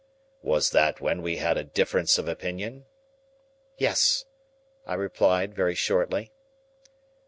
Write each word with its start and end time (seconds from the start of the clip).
"Was 0.41 0.71
that 0.71 0.99
when 0.99 1.21
we 1.21 1.37
had 1.37 1.59
a 1.59 1.63
difference 1.63 2.17
of 2.17 2.27
opinion?" 2.27 2.85
"Yes," 3.77 4.25
I 4.83 4.95
replied, 4.95 5.53
very 5.53 5.75
shortly. 5.75 6.31